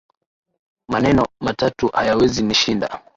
Maneno 0.87 1.25
matatu 1.41 1.87
hayawezi 1.87 2.43
nishinda 2.43 2.99